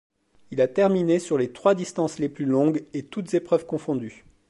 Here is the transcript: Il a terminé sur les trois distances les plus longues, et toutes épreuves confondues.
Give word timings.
Il 0.49 0.61
a 0.61 0.67
terminé 0.67 1.19
sur 1.19 1.37
les 1.37 1.53
trois 1.53 1.75
distances 1.75 2.17
les 2.17 2.27
plus 2.27 2.45
longues, 2.45 2.85
et 2.95 3.03
toutes 3.05 3.35
épreuves 3.35 3.67
confondues. 3.67 4.25